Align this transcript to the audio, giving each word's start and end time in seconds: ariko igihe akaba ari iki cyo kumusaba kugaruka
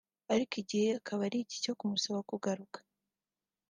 ariko 0.33 0.53
igihe 0.61 0.87
akaba 0.99 1.21
ari 1.27 1.37
iki 1.43 1.57
cyo 1.63 1.73
kumusaba 1.79 2.19
kugaruka 2.29 2.77